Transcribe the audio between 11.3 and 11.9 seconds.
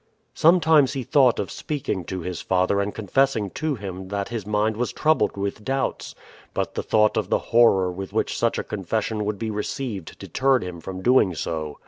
so.